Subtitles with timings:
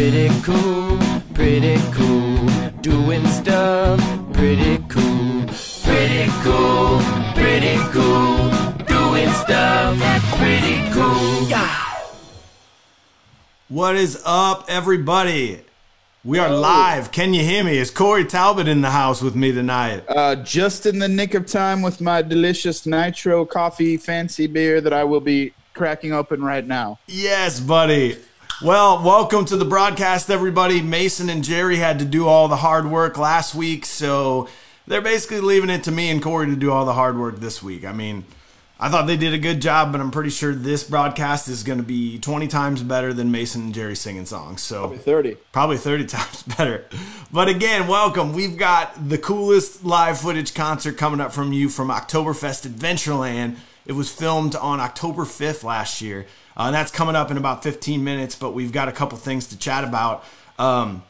[0.00, 0.98] Pretty cool,
[1.34, 2.46] pretty cool.
[2.80, 4.00] Doing stuff
[4.32, 5.44] pretty cool.
[5.84, 7.02] Pretty cool,
[7.34, 8.48] pretty cool.
[8.88, 11.42] Doing stuff that's pretty cool.
[11.50, 11.68] Yeah.
[13.68, 15.60] What is up, everybody?
[16.24, 17.12] We are live.
[17.12, 17.76] Can you hear me?
[17.76, 20.02] Is Corey Talbot in the house with me tonight?
[20.08, 24.94] Uh, just in the nick of time with my delicious nitro coffee fancy beer that
[24.94, 26.98] I will be cracking open right now.
[27.06, 28.16] Yes, buddy.
[28.62, 30.82] Well, welcome to the broadcast, everybody.
[30.82, 34.48] Mason and Jerry had to do all the hard work last week, so
[34.86, 37.62] they're basically leaving it to me and Corey to do all the hard work this
[37.62, 37.86] week.
[37.86, 38.26] I mean,
[38.78, 41.78] I thought they did a good job, but I'm pretty sure this broadcast is going
[41.78, 44.60] to be 20 times better than Mason and Jerry singing songs.
[44.60, 45.36] So Probably 30.
[45.52, 46.84] probably 30 times better.
[47.32, 48.34] But again, welcome.
[48.34, 53.56] We've got the coolest live footage concert coming up from you from Oktoberfest Adventureland.
[53.86, 56.26] It was filmed on October 5th last year.
[56.60, 59.46] Uh, and that's coming up in about 15 minutes, but we've got a couple things
[59.46, 60.22] to chat about.
[60.58, 61.02] Um,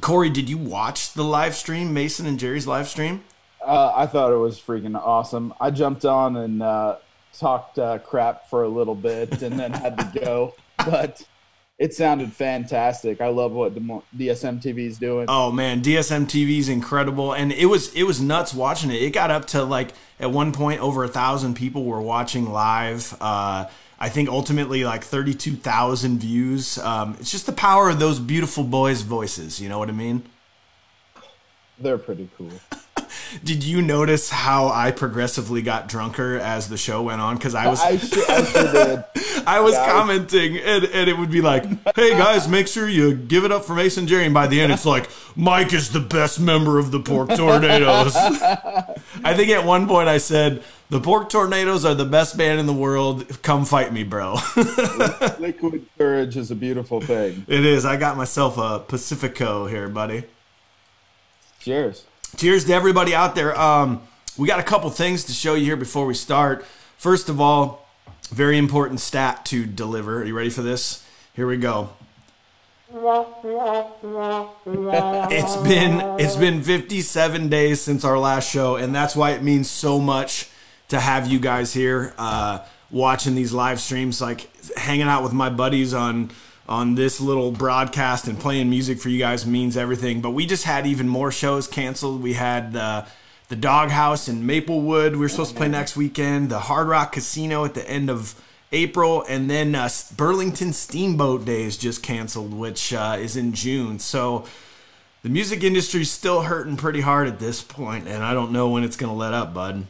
[0.00, 3.24] Corey, did you watch the live stream, Mason and Jerry's live stream?
[3.60, 5.52] Uh, I thought it was freaking awesome.
[5.60, 6.98] I jumped on and uh,
[7.36, 11.26] talked uh, crap for a little bit and then had to go, but
[11.76, 13.20] it sounded fantastic.
[13.20, 15.26] I love what DSM TV is doing.
[15.28, 19.02] Oh man, DSM TV is incredible, and it was it was nuts watching it.
[19.02, 23.20] It got up to like at one point over a thousand people were watching live.
[23.98, 26.78] I think ultimately like thirty two thousand views.
[26.78, 29.60] Um, it's just the power of those beautiful boys' voices.
[29.60, 30.24] You know what I mean?
[31.78, 32.52] They're pretty cool.
[33.42, 37.36] Did you notice how I progressively got drunker as the show went on?
[37.36, 39.04] Because I was I sure, I sure.
[39.46, 39.90] I was Yeah.
[39.90, 41.64] commenting, and, and it would be like,
[41.96, 44.72] "Hey guys, make sure you give it up for Mason Jerry." And by the end,
[44.72, 49.86] it's like, "Mike is the best member of the Pork Tornadoes." I think at one
[49.88, 53.42] point I said, "The Pork Tornadoes are the best band in the world.
[53.42, 54.36] Come fight me, bro."
[55.38, 57.44] Liquid courage is a beautiful thing.
[57.48, 57.84] it is.
[57.84, 60.24] I got myself a Pacifico here, buddy.
[61.60, 62.04] Cheers.
[62.36, 63.58] Cheers to everybody out there.
[63.58, 64.02] Um,
[64.36, 66.64] we got a couple things to show you here before we start.
[66.96, 67.86] First of all,
[68.30, 70.22] very important stat to deliver.
[70.22, 71.06] Are you ready for this?
[71.34, 71.90] Here we go.
[75.30, 79.70] It's been it's been 57 days since our last show, and that's why it means
[79.70, 80.48] so much
[80.88, 85.50] to have you guys here uh, watching these live streams, like hanging out with my
[85.50, 86.30] buddies on
[86.68, 90.20] on this little broadcast and playing music for you guys means everything.
[90.20, 92.22] But we just had even more shows canceled.
[92.22, 93.06] We had the
[93.48, 95.12] the Doghouse in Maplewood.
[95.12, 96.48] We were supposed to play next weekend.
[96.48, 98.34] The Hard Rock Casino at the end of
[98.72, 103.98] April, and then uh, Burlington Steamboat Days just canceled, which uh, is in June.
[103.98, 104.46] So
[105.22, 108.82] the music industry's still hurting pretty hard at this point, and I don't know when
[108.82, 109.86] it's going to let up, bud.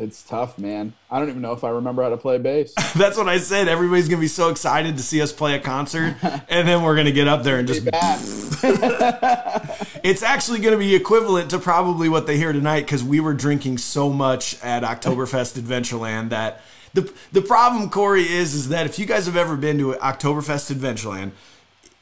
[0.00, 0.94] It's tough, man.
[1.10, 2.72] I don't even know if I remember how to play bass.
[2.94, 3.68] That's what I said.
[3.68, 6.94] Everybody's going to be so excited to see us play a concert, and then we're
[6.94, 7.84] going to get up there and just.
[7.84, 8.18] Bad.
[10.02, 13.34] It's actually going to be equivalent to probably what they hear tonight because we were
[13.34, 16.62] drinking so much at Oktoberfest Adventureland that.
[16.94, 20.74] The, the problem, Corey, is is that if you guys have ever been to Oktoberfest
[20.74, 21.32] Adventureland,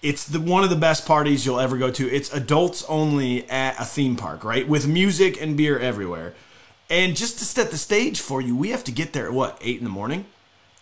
[0.00, 2.08] it's the one of the best parties you'll ever go to.
[2.08, 4.66] It's adults only at a theme park, right?
[4.66, 6.34] With music and beer everywhere.
[6.90, 9.58] And just to set the stage for you, we have to get there at what
[9.60, 10.24] eight in the morning,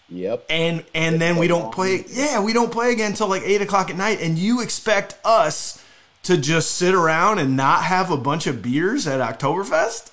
[0.09, 0.44] Yep.
[0.49, 2.05] and and then we don't play.
[2.09, 4.21] Yeah, we don't play again until like eight o'clock at night.
[4.21, 5.83] And you expect us
[6.22, 10.11] to just sit around and not have a bunch of beers at Oktoberfest?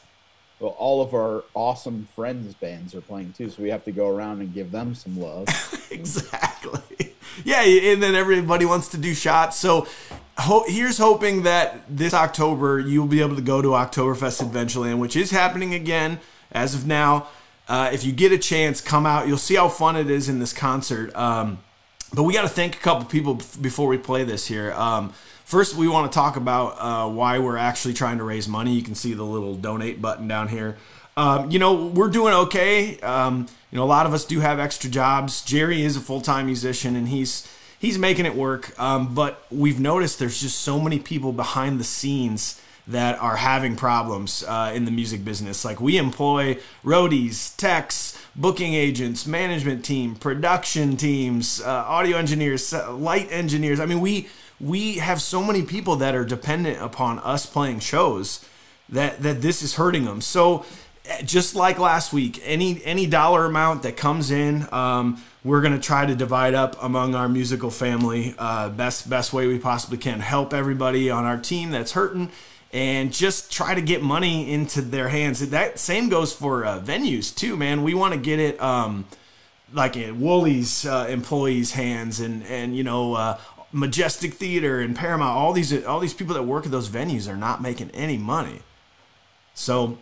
[0.59, 4.07] Well, all of our awesome friends' bands are playing too, so we have to go
[4.09, 5.47] around and give them some love.
[5.91, 7.13] exactly.
[7.43, 9.57] Yeah, and then everybody wants to do shots.
[9.57, 9.87] So
[10.37, 15.15] ho- here's hoping that this October you'll be able to go to Oktoberfest Adventureland, which
[15.15, 16.19] is happening again
[16.51, 17.27] as of now.
[17.67, 19.27] Uh, if you get a chance, come out.
[19.27, 21.15] You'll see how fun it is in this concert.
[21.15, 21.59] Um,
[22.13, 24.73] but we got to thank a couple people bef- before we play this here.
[24.73, 25.13] Um,
[25.45, 28.73] first, we want to talk about uh, why we're actually trying to raise money.
[28.73, 30.77] You can see the little donate button down here.
[31.15, 32.99] Um, you know, we're doing okay.
[32.99, 35.43] Um, you know, a lot of us do have extra jobs.
[35.43, 37.47] Jerry is a full time musician, and he's
[37.83, 38.79] he's making it work.
[38.79, 43.75] Um, but we've noticed there's just so many people behind the scenes that are having
[43.75, 45.65] problems uh, in the music business.
[45.65, 52.93] Like we employ roadies, techs, booking agents, management team, production teams, uh, audio engineers, uh,
[52.93, 53.81] light engineers.
[53.81, 54.29] I mean, we
[54.61, 58.45] we have so many people that are dependent upon us playing shows
[58.87, 60.21] that that this is hurting them.
[60.21, 60.65] So
[61.05, 65.79] eh, just like last week, any any dollar amount that comes in, um, we're gonna
[65.79, 70.19] try to divide up among our musical family uh, best best way we possibly can.
[70.19, 72.31] Help everybody on our team that's hurting,
[72.71, 75.47] and just try to get money into their hands.
[75.49, 77.83] That same goes for uh, venues too, man.
[77.83, 78.61] We want to get it.
[78.61, 79.05] Um,
[79.73, 83.39] like in Wooly's uh, employees' hands, and and you know uh,
[83.71, 87.35] Majestic Theater and Paramount, all these all these people that work at those venues are
[87.35, 88.61] not making any money.
[89.55, 89.97] So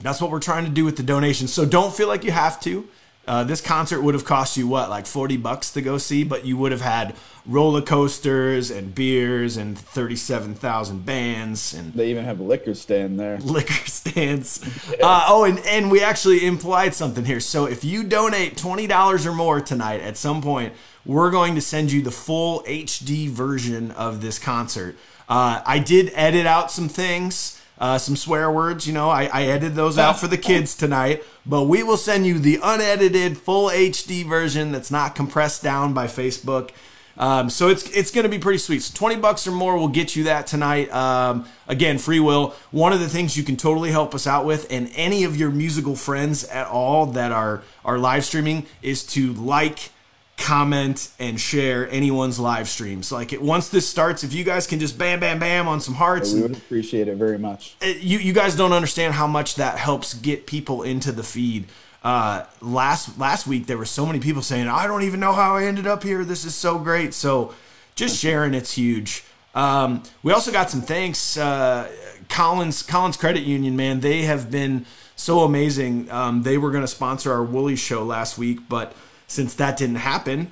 [0.00, 1.52] that's what we're trying to do with the donations.
[1.52, 2.86] So don't feel like you have to.
[3.28, 6.46] Uh, this concert would have cost you what, like 40 bucks to go see, but
[6.46, 7.14] you would have had
[7.44, 13.38] roller coasters and beers and 37,000 bands and They even have a liquor stand there.
[13.42, 14.60] liquor stands.
[15.00, 17.40] Uh, oh, and, and we actually implied something here.
[17.40, 20.72] So if you donate $20 or more tonight at some point,
[21.04, 24.96] we're going to send you the full HD version of this concert.
[25.28, 27.57] Uh, I did edit out some things.
[27.78, 31.22] Uh, some swear words, you know, I, I edited those out for the kids tonight,
[31.46, 36.06] but we will send you the unedited full HD version that's not compressed down by
[36.06, 36.70] Facebook.
[37.18, 38.80] Um, so it's it's going to be pretty sweet.
[38.80, 40.92] So 20 bucks or more will get you that tonight.
[40.92, 42.54] Um, again, free will.
[42.70, 45.50] One of the things you can totally help us out with, and any of your
[45.50, 49.90] musical friends at all that are are live streaming, is to like,
[50.38, 53.12] comment, and share anyone's live streams.
[53.12, 55.94] Like it, once this starts, if you guys can just bam, bam, bam on some
[55.94, 57.76] hearts, We would appreciate it very much.
[57.80, 61.66] it- you you guys don't understand how much that helps get people into the feed.
[62.04, 65.56] Uh, last last week there were so many people saying I don't even know how
[65.56, 66.24] I ended up here.
[66.24, 67.12] This is so great.
[67.12, 67.52] So
[67.96, 69.24] just sharing it's huge.
[69.54, 71.36] Um, we also got some thanks.
[71.36, 71.90] Uh,
[72.28, 74.86] Collins Collins Credit Union, man, they have been
[75.16, 76.08] so amazing.
[76.12, 78.94] Um, they were going to sponsor our Wooly show last week, but
[79.28, 80.50] since that didn't happen,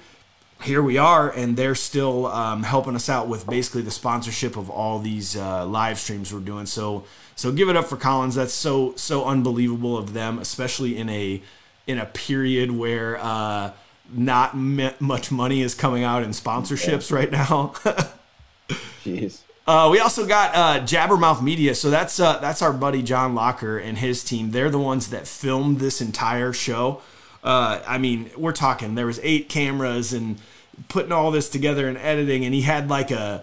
[0.62, 4.70] here we are, and they're still um, helping us out with basically the sponsorship of
[4.70, 6.66] all these uh, live streams we're doing.
[6.66, 8.36] So, so give it up for Collins.
[8.36, 11.42] That's so so unbelievable of them, especially in a
[11.86, 13.72] in a period where uh,
[14.12, 17.74] not m- much money is coming out in sponsorships right now.
[19.04, 19.40] Jeez.
[19.66, 23.78] Uh, we also got uh, Jabbermouth Media, so that's uh, that's our buddy John Locker
[23.78, 24.52] and his team.
[24.52, 27.02] They're the ones that filmed this entire show.
[27.46, 30.38] Uh, I mean, we're talking there was eight cameras and
[30.88, 33.42] putting all this together and editing, and he had like a.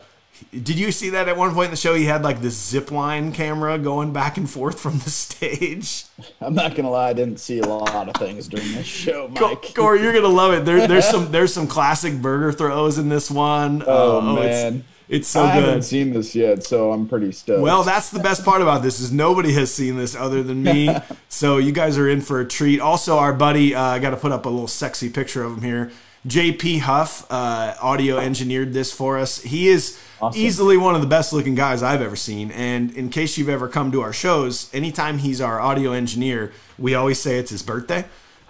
[0.51, 1.93] Did you see that at one point in the show?
[1.93, 6.03] He had like this zip line camera going back and forth from the stage.
[6.41, 9.73] I'm not gonna lie, I didn't see a lot of things during this show, Mike.
[9.73, 10.65] Corey, you're gonna love it.
[10.65, 13.83] There, there's some there's some classic burger throws in this one.
[13.87, 14.83] Oh, Uh, man.
[15.09, 15.63] It's, so I good.
[15.63, 17.61] I haven't seen this yet, so I'm pretty stoked.
[17.61, 20.95] Well, that's the best part about this is nobody has seen this other than me.
[21.29, 22.79] so you guys are in for a treat.
[22.79, 25.61] Also, our buddy, uh, I got to put up a little sexy picture of him
[25.61, 25.91] here.
[26.27, 29.41] JP Huff uh, audio engineered this for us.
[29.41, 30.39] He is Awesome.
[30.39, 32.49] easily one of the best looking guys I've ever seen.
[32.51, 36.95] And in case you've ever come to our shows, anytime he's our audio engineer, we
[36.95, 38.05] always say it's his birthday.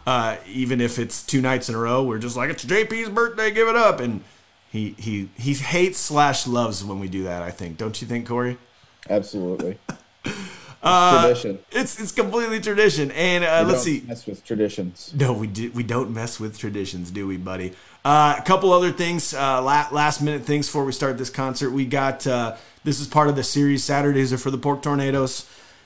[0.05, 3.49] Uh, even if it's two nights in a row, we're just like it's JP's birthday,
[3.49, 3.99] give it up.
[4.01, 4.23] And
[4.73, 7.41] he he he hates slash loves when we do that.
[7.43, 8.57] I think, don't you think, Corey?
[9.09, 9.77] absolutely.
[10.85, 11.59] It's Uh, tradition.
[11.71, 13.09] It's it's completely tradition.
[13.11, 14.03] And uh, We let's don't see.
[14.05, 15.13] Mess with traditions.
[15.17, 17.71] No, we do, we don't mess with traditions, do we, buddy?
[18.03, 21.69] Uh, a couple other things, uh, la- last minute things before we start this concert.
[21.71, 23.81] We got uh, this is part of the series.
[23.81, 25.45] Saturdays are for the Pork Tornadoes,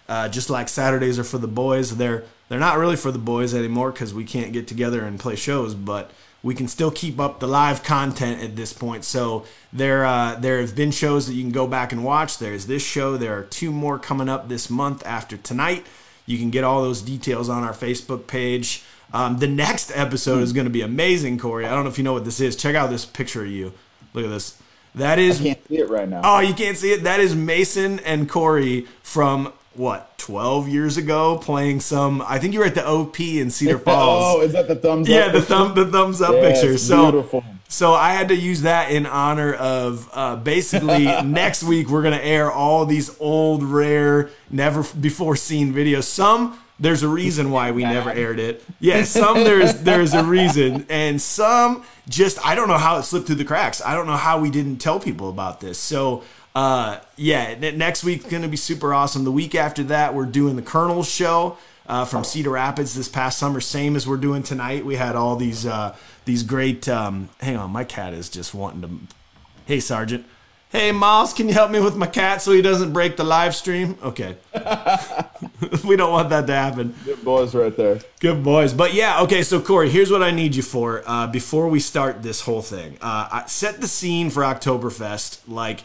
[0.09, 1.95] uh, just like Saturdays are for the boys.
[1.97, 5.35] They're they're not really for the boys anymore because we can't get together and play
[5.35, 6.09] shows, but
[6.47, 9.03] we can still keep up the live content at this point.
[9.03, 12.37] So there uh, there have been shows that you can go back and watch.
[12.37, 13.17] There's this show.
[13.17, 15.85] There are two more coming up this month after tonight.
[16.25, 18.85] You can get all those details on our Facebook page.
[19.11, 21.65] Um, the next episode is going to be amazing, Corey.
[21.65, 22.55] I don't know if you know what this is.
[22.55, 23.73] Check out this picture of you.
[24.13, 24.57] Look at this.
[24.95, 25.41] That is.
[25.41, 26.21] Can't see it right now.
[26.23, 27.03] Oh, you can't see it.
[27.03, 32.21] That is Mason and Corey from what 12 years ago playing some.
[32.21, 34.37] I think you were at the OP in Cedar Falls.
[34.37, 35.33] oh, is that the thumbs yeah, up?
[35.33, 36.77] the thumb, the thumbs up Yeah, picture.
[36.77, 37.43] So beautiful.
[37.67, 42.17] so I had to use that in honor of uh, basically next week we're gonna
[42.17, 46.03] air all these old, rare, never before seen videos.
[46.03, 48.63] Some there's a reason why we never aired it.
[48.79, 53.27] Yeah, some there's there's a reason, and some just I don't know how it slipped
[53.27, 53.81] through the cracks.
[53.83, 55.77] I don't know how we didn't tell people about this.
[55.77, 56.23] So.
[56.57, 59.23] Uh, yeah, next week's gonna be super awesome.
[59.23, 63.37] The week after that, we're doing the Kernels show uh, from Cedar Rapids this past
[63.37, 64.83] summer, same as we're doing tonight.
[64.83, 65.95] We had all these uh,
[66.25, 66.89] these great.
[66.89, 68.89] Um, hang on, my cat is just wanting to.
[69.67, 70.25] Hey, Sergeant.
[70.71, 73.55] Hey, Miles, can you help me with my cat so he doesn't break the live
[73.55, 73.95] stream?
[74.01, 74.35] Okay.
[75.85, 76.95] we don't want that to happen.
[77.05, 77.99] Good boys right there.
[78.19, 78.73] Good boys.
[78.73, 82.23] But yeah, okay, so Corey, here's what I need you for uh, before we start
[82.23, 82.97] this whole thing.
[82.99, 85.41] Uh, I- set the scene for Oktoberfest.
[85.47, 85.83] Like,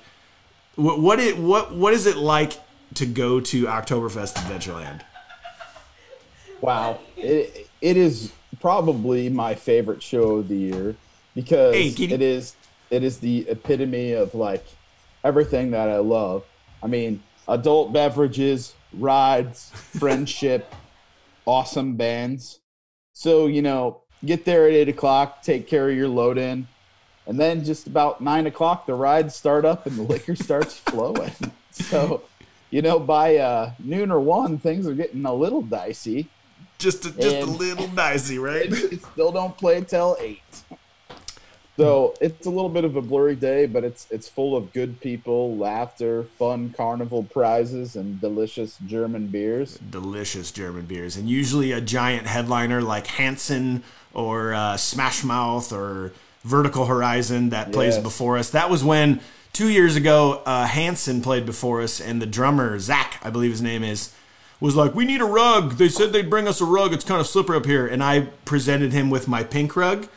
[0.76, 2.54] what, what, it, what, what is it like
[2.94, 5.02] to go to Oktoberfest Adventureland?
[6.60, 10.94] Wow, it, it is probably my favorite show of the year
[11.34, 12.14] because Hey, kitty.
[12.14, 12.54] it is
[12.90, 14.64] it is the epitome of like
[15.24, 16.44] everything that I love.
[16.82, 20.72] I mean, adult beverages, rides, friendship,
[21.46, 22.60] awesome bands.
[23.12, 26.68] So you know, get there at eight o'clock, take care of your load in,
[27.26, 31.32] And then just about nine o'clock, the rides start up and the liquor starts flowing.
[31.70, 32.22] So,
[32.70, 36.28] you know, by uh, noon or one, things are getting a little dicey.
[36.78, 38.72] Just a, just a little dicey, right?
[39.12, 40.62] Still don't play till eight.
[41.78, 45.00] So it's a little bit of a blurry day, but it's it's full of good
[45.00, 49.78] people, laughter, fun carnival prizes, and delicious German beers.
[49.78, 56.12] delicious German beers, and usually a giant headliner like Hanson or uh, Smash Mouth or
[56.44, 58.50] Vertical Horizon that plays before us.
[58.50, 59.20] That was when
[59.52, 63.62] two years ago uh, Hanson played before us, and the drummer Zach, I believe his
[63.62, 64.12] name is,
[64.60, 66.92] was like, "We need a rug." They said they'd bring us a rug.
[66.92, 70.08] It's kind of slippery up here, and I presented him with my pink rug.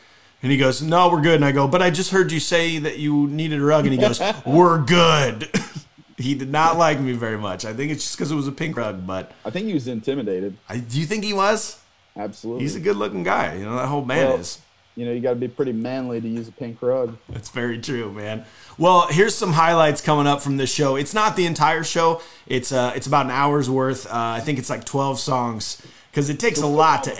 [0.42, 1.36] And he goes, No, we're good.
[1.36, 3.84] And I go, But I just heard you say that you needed a rug.
[3.84, 5.50] And he goes, We're good.
[6.16, 7.64] he did not like me very much.
[7.64, 9.06] I think it's just because it was a pink rug.
[9.06, 10.56] But I think he was intimidated.
[10.68, 11.80] I, do you think he was?
[12.16, 12.62] Absolutely.
[12.62, 13.54] He's a good looking guy.
[13.54, 14.60] You know, that whole man Well- is.
[14.96, 17.16] You know, you got to be pretty manly to use a pink rug.
[17.28, 18.46] That's very true, man.
[18.78, 20.96] Well, here's some highlights coming up from this show.
[20.96, 22.22] It's not the entire show.
[22.46, 24.06] It's uh, it's about an hour's worth.
[24.06, 27.12] Uh, I think it's like 12 songs because it takes a lot to.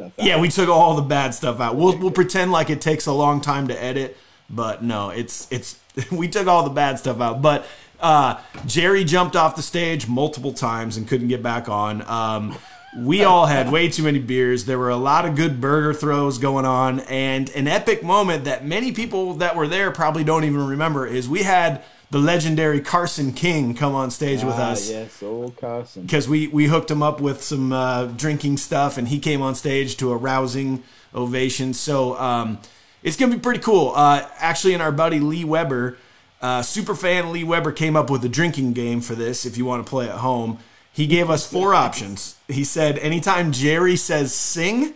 [0.00, 0.12] Out.
[0.18, 1.76] Yeah, we took all the bad stuff out.
[1.76, 4.16] We'll we'll pretend like it takes a long time to edit,
[4.48, 5.80] but no, it's it's
[6.12, 7.42] we took all the bad stuff out.
[7.42, 7.66] But
[7.98, 12.02] uh, Jerry jumped off the stage multiple times and couldn't get back on.
[12.08, 12.56] Um,
[12.96, 14.64] we all had way too many beers.
[14.64, 18.64] There were a lot of good burger throws going on, and an epic moment that
[18.64, 23.32] many people that were there probably don't even remember is we had the legendary Carson
[23.32, 26.02] King come on stage with Ah, us yes, old Carson.
[26.02, 29.54] because we we hooked him up with some uh, drinking stuff, and he came on
[29.54, 30.82] stage to a rousing
[31.14, 31.74] ovation.
[31.74, 32.58] So um,
[33.02, 33.92] it's gonna be pretty cool.
[33.94, 35.98] Uh, actually, and our buddy Lee Weber,
[36.40, 39.44] uh, super fan Lee Weber, came up with a drinking game for this.
[39.44, 40.58] If you want to play at home,
[40.96, 42.36] he gave us four options.
[42.48, 44.94] He said anytime Jerry says sing,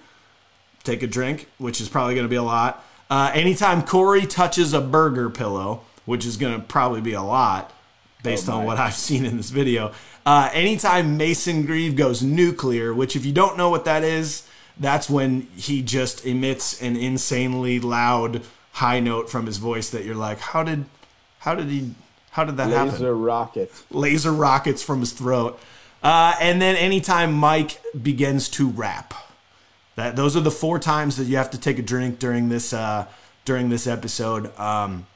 [0.83, 2.83] take a drink, which is probably gonna be a lot.
[3.11, 7.71] Uh, anytime Corey touches a burger pillow, which is gonna probably be a lot
[8.23, 9.93] based Oh, on what I've seen in this video.
[10.25, 14.47] Uh, anytime Mason Grieve goes nuclear, which if you don't know what that is,
[14.79, 18.41] that's when he just emits an insanely loud
[18.73, 20.87] high note from his voice that you're like, how did,
[21.41, 21.91] how did he,
[22.31, 22.93] how did that happen?
[22.93, 23.73] Laser rocket.
[23.91, 25.61] laser rockets from his throat.
[26.03, 29.15] Uh, and then anytime Mike begins to rap,
[29.97, 32.73] that those are the four times that you have to take a drink during this
[32.73, 33.07] uh,
[33.45, 34.57] during this episode.
[34.59, 35.07] Um,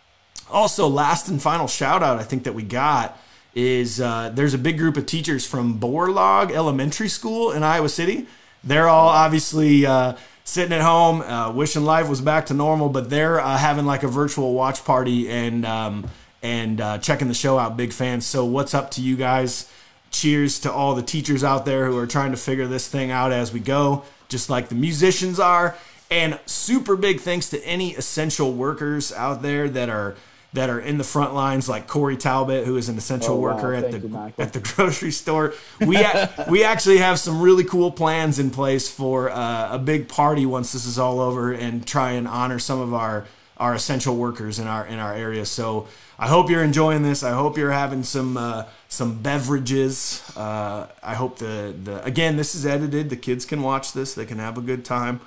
[0.51, 3.19] also, last and final shout out I think that we got
[3.55, 8.27] is uh, there's a big group of teachers from Borlaug Elementary School in Iowa City.
[8.63, 13.11] They're all obviously uh, sitting at home, uh, wishing life was back to normal, but
[13.11, 16.11] they're uh, having like a virtual watch party and um,
[16.43, 17.77] and uh, checking the show out.
[17.77, 18.27] Big fans.
[18.27, 19.71] So what's up to you guys?
[20.19, 23.33] Cheers to all the teachers out there who are trying to figure this thing out
[23.33, 25.77] as we go, just like the musicians are.
[26.09, 30.15] And super big thanks to any essential workers out there that are
[30.53, 33.57] that are in the front lines, like Corey Talbot, who is an essential Oh, wow.
[33.57, 35.53] worker at Thank the you, at the grocery store.
[35.85, 40.09] We a- we actually have some really cool plans in place for uh, a big
[40.09, 43.27] party once this is all over, and try and honor some of our
[43.65, 45.45] our essential workers in our in our area.
[45.47, 47.23] So I hope you're enjoying this.
[47.23, 50.23] I hope you're having some uh, some beverages.
[50.37, 53.09] Uh, I hope the the again this is edited.
[53.09, 54.15] The kids can watch this.
[54.15, 55.21] They can have a good time.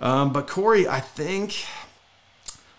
[0.00, 1.64] Um, but Corey, I think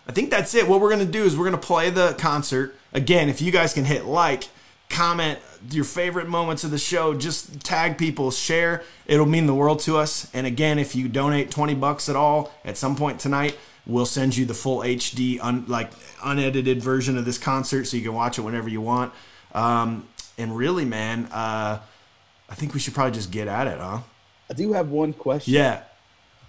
[0.10, 0.68] I think that's it.
[0.68, 3.30] What we're gonna do is we're gonna play the concert again.
[3.30, 4.50] If you guys can hit like,
[4.90, 5.40] comment
[5.72, 8.84] your favorite moments of the show, just tag people, share.
[9.06, 10.30] It'll mean the world to us.
[10.34, 13.56] And again, if you donate twenty bucks at all at some point tonight,
[13.88, 15.91] we'll send you the full HD, un, like
[16.24, 19.13] unedited version of this concert, so you can watch it whenever you want.
[19.53, 21.79] Um, and really, man, uh,
[22.50, 24.01] I think we should probably just get at it, huh?
[24.50, 25.53] I do have one question.
[25.53, 25.84] Yeah.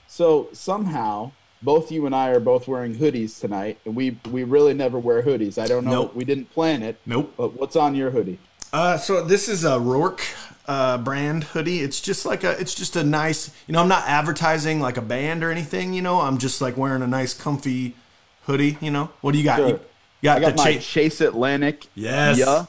[0.06, 4.74] So somehow, both you and I are both wearing hoodies tonight, and we we really
[4.74, 5.60] never wear hoodies.
[5.60, 6.02] I don't know.
[6.02, 6.14] Nope.
[6.14, 7.00] We didn't plan it.
[7.06, 7.34] Nope.
[7.36, 8.38] But what's on your hoodie?
[8.72, 10.22] Uh, so this is a Rourke
[10.68, 11.80] uh, brand hoodie.
[11.80, 15.02] It's just like a, it's just a nice, you know, I'm not advertising like a
[15.02, 16.20] band or anything, you know.
[16.20, 17.96] I'm just like wearing a nice, comfy
[18.42, 19.10] hoodie, you know.
[19.22, 19.56] What do you got?
[19.56, 19.68] Sure.
[19.68, 19.80] You,
[20.22, 21.86] got, I got the my cha- Chase Atlantic.
[21.94, 22.38] Yes.
[22.38, 22.66] Yeah.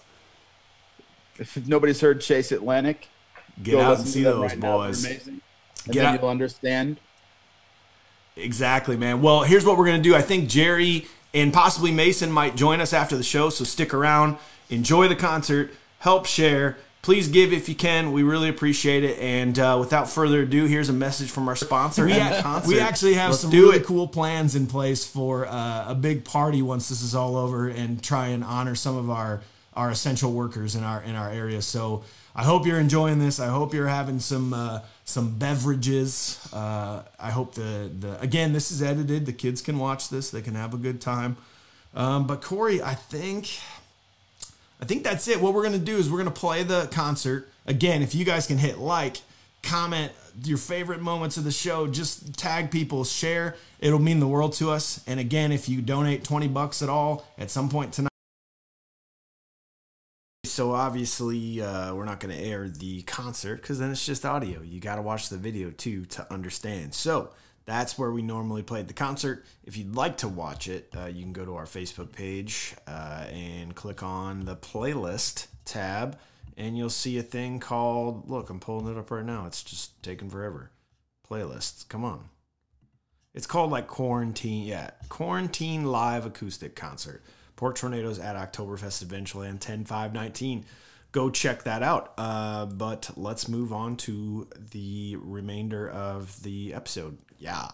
[1.38, 3.08] If nobody's heard Chase Atlantic,
[3.62, 5.06] Get go out and see those right boys.
[5.06, 5.42] amazing.
[5.86, 7.00] And Get then out- you'll understand.
[8.36, 9.22] Exactly, man.
[9.22, 10.16] Well, here's what we're gonna do.
[10.16, 14.38] I think Jerry and possibly Mason might join us after the show, so stick around,
[14.70, 16.78] enjoy the concert, help share.
[17.02, 18.12] Please give if you can.
[18.12, 19.18] We really appreciate it.
[19.20, 22.06] And uh, without further ado, here's a message from our sponsor.
[22.06, 23.86] We, we actually have Let's some really it.
[23.86, 28.04] cool plans in place for uh, a big party once this is all over and
[28.04, 29.42] try and honor some of our
[29.76, 31.62] our essential workers in our in our area.
[31.62, 32.04] So
[32.36, 33.40] I hope you're enjoying this.
[33.40, 36.38] I hope you're having some uh, some beverages.
[36.52, 39.26] Uh, I hope the the again this is edited.
[39.26, 40.32] The kids can watch this.
[40.32, 41.38] They can have a good time.
[41.96, 43.60] Um, but Corey, I think
[44.80, 45.42] I think that's it.
[45.42, 48.02] What we're gonna do is we're gonna play the concert again.
[48.02, 49.18] If you guys can hit like,
[49.62, 50.12] comment
[50.46, 53.56] your favorite moments of the show, just tag people, share.
[53.80, 55.04] It'll mean the world to us.
[55.06, 58.10] And again, if you donate twenty bucks at all at some point tonight.
[60.46, 64.62] So obviously, uh, we're not going to air the concert because then it's just audio.
[64.62, 66.94] You got to watch the video too to understand.
[66.94, 67.30] So
[67.70, 69.46] that's where we normally played the concert.
[69.64, 73.26] If you'd like to watch it, uh, you can go to our Facebook page uh,
[73.32, 76.18] and click on the playlist tab,
[76.58, 78.30] and you'll see a thing called.
[78.30, 79.46] Look, I'm pulling it up right now.
[79.46, 80.72] It's just taking forever.
[81.30, 81.88] Playlists.
[81.88, 82.30] Come on.
[83.34, 84.66] It's called like quarantine.
[84.66, 87.24] Yeah, quarantine live acoustic concert.
[87.56, 90.66] Pork Tornadoes at Oktoberfest Adventureland 10 5 19.
[91.12, 92.14] Go check that out.
[92.18, 97.18] Uh, but let's move on to the remainder of the episode.
[97.38, 97.70] Yeah.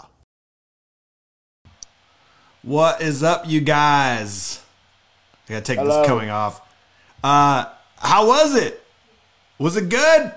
[2.61, 4.61] What is up, you guys?
[5.47, 5.99] I gotta take Hello.
[5.99, 6.61] this coming off.
[7.23, 7.65] Uh,
[7.97, 8.83] how was it?
[9.59, 10.33] Was it good?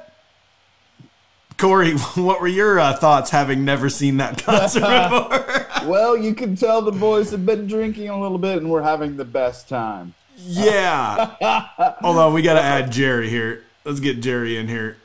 [1.57, 5.89] Corey, what were your uh, thoughts having never seen that concert before?
[5.89, 9.17] Well, you can tell the boys have been drinking a little bit, and we're having
[9.17, 10.15] the best time.
[10.39, 11.35] Yeah.
[12.01, 13.65] Hold on, we got to add Jerry here.
[13.85, 14.99] Let's get Jerry in here.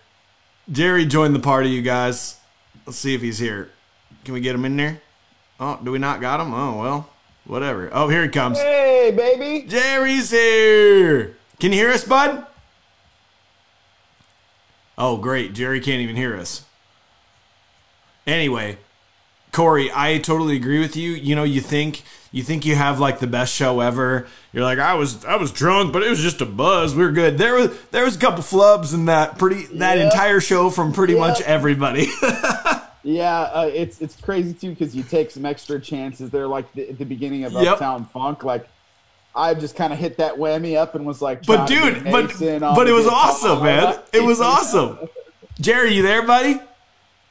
[0.71, 2.39] Jerry joined the party, you guys.
[2.85, 3.69] Let's see if he's here.
[4.23, 5.01] Can we get him in there?
[5.59, 6.53] Oh, do we not got him?
[6.53, 7.09] Oh, well,
[7.45, 7.89] whatever.
[7.91, 8.57] Oh, here he comes.
[8.57, 9.67] Hey, baby!
[9.67, 11.35] Jerry's here.
[11.59, 12.45] Can you hear us, bud?
[14.97, 15.53] Oh, great.
[15.53, 16.65] Jerry can't even hear us.
[18.27, 18.77] Anyway,
[19.53, 21.11] Corey, I totally agree with you.
[21.11, 22.01] You know, you think
[22.33, 24.27] you think you have like the best show ever.
[24.51, 26.93] You're like, I was I was drunk, but it was just a buzz.
[26.95, 27.37] We were good.
[27.37, 30.05] There was there was a couple flubs in that pretty that Yeah.
[30.05, 32.07] entire show from pretty much everybody.
[33.05, 36.89] Yeah, uh, it's it's crazy too because you take some extra chances there, like the,
[36.89, 37.73] at the beginning of Yep.
[37.73, 38.45] Uptown Funk.
[38.45, 38.65] Like
[39.35, 42.87] I just kind of hit that whammy up and was like, but dude, but but
[42.87, 43.99] it was awesome, man.
[44.13, 44.97] It was awesome.
[45.59, 46.61] Jerry, you there, buddy?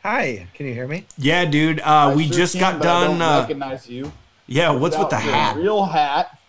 [0.03, 1.07] Hi, can you hear me?
[1.17, 1.81] Yeah, dude.
[1.81, 3.19] Uh, we sure just can, got but I done.
[3.19, 4.11] don't Uh, recognize you.
[4.47, 5.57] yeah, what's with the hat?
[5.57, 6.39] Real hat.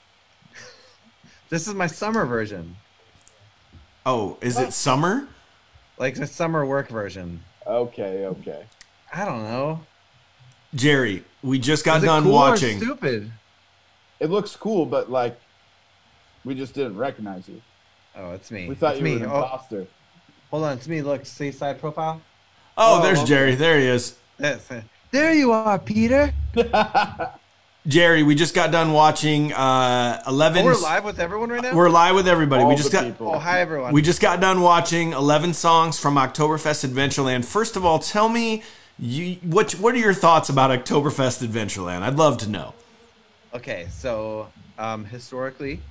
[1.50, 2.76] This is my summer version,
[4.08, 5.28] Oh, is it summer?
[6.00, 7.44] like the summer work version.
[7.68, 8.64] Okay, okay.
[9.14, 9.82] I don't know.
[10.74, 12.80] Jerry, we just got Is it done cool or watching.
[12.80, 13.32] stupid.
[14.20, 15.40] It looks cool, but like
[16.44, 17.62] we just didn't recognize you.
[18.16, 18.68] Oh, it's me.
[18.68, 19.18] We thought it's you me.
[19.20, 19.86] were an Oh, imposter.
[20.50, 21.04] hold on, it's me.
[21.04, 22.20] Look, see side profile.
[22.78, 23.28] Oh, Oh, there's okay.
[23.28, 23.56] Jerry.
[23.56, 24.16] There he is.
[24.40, 24.68] Yes.
[25.12, 26.34] There you are, Peter.
[27.86, 30.62] Jerry, we just got done watching uh, 11.
[30.62, 31.76] Oh, we're live with everyone right now.
[31.76, 32.64] We're live with everybody.
[32.64, 33.32] All we just the got people.
[33.36, 33.92] oh, hi everyone.
[33.94, 37.44] we just got done watching 11 songs from Oktoberfest Adventureland.
[37.44, 38.64] First of all, tell me
[38.98, 42.04] you what what are your thoughts about Oktoberfest Adventureland?
[42.04, 42.74] I'd love to know.
[43.54, 44.48] Okay, so
[44.80, 45.82] um, historically,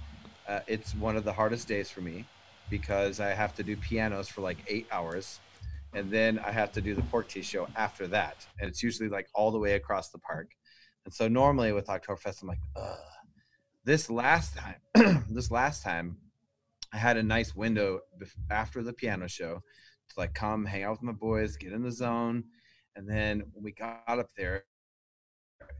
[0.49, 2.25] uh, it's one of the hardest days for me
[2.71, 5.41] because I have to do pianos for like eight hours,
[5.95, 9.09] and then I have to do the pork cheese show after that, and it's usually
[9.09, 10.51] like all the way across the park.
[11.05, 12.99] And so normally with Oktoberfest, I'm like, Ugh.
[13.85, 16.17] this last time, this last time,
[16.93, 18.01] I had a nice window
[18.51, 19.63] after the piano show
[20.09, 22.45] to like come hang out with my boys, get in the zone,
[22.97, 24.65] and then we got up there,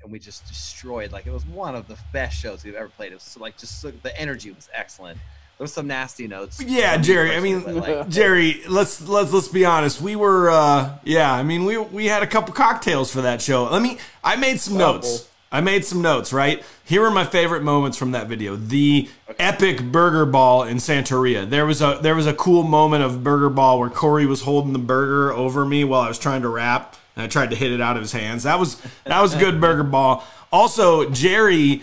[0.03, 1.13] and we just destroyed.
[1.13, 3.13] Like it was one of the best shows we've ever played.
[3.13, 5.19] It was like just the energy was excellent.
[5.59, 6.61] There was some nasty notes.
[6.61, 7.37] Yeah, Jerry.
[7.37, 8.63] I mean, like, Jerry.
[8.69, 10.01] Let's let's let's be honest.
[10.01, 11.33] We were, uh, yeah.
[11.33, 13.65] I mean, we we had a couple cocktails for that show.
[13.65, 13.99] Let me.
[14.25, 15.29] I made some notes.
[15.53, 16.33] I made some notes.
[16.33, 18.57] Right here are my favorite moments from that video.
[18.57, 21.49] The epic burger ball in Santeria.
[21.49, 24.73] There was a there was a cool moment of burger ball where Corey was holding
[24.73, 27.73] the burger over me while I was trying to rap, and I tried to hit
[27.73, 28.43] it out of his hands.
[28.43, 30.25] That was that was a good burger ball.
[30.51, 31.83] Also, Jerry,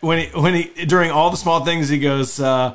[0.00, 2.40] when he when he during all the small things, he goes.
[2.40, 2.74] Uh,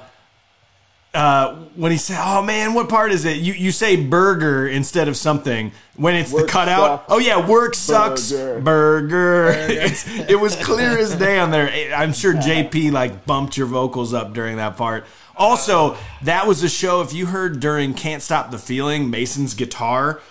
[1.16, 5.08] uh, when he said, "Oh man, what part is it?" You you say burger instead
[5.08, 7.02] of something when it's the cutout.
[7.02, 7.14] sucks.
[7.14, 8.32] Oh yeah, work sucks.
[8.32, 8.62] Burger.
[8.62, 9.56] Burger.
[9.86, 11.94] It's, it was clear as day on there.
[11.96, 15.06] I'm sure JP like bumped your vocals up during that part.
[15.38, 17.02] Also, that was a show.
[17.02, 20.22] If you heard during "Can't Stop the Feeling," Mason's guitar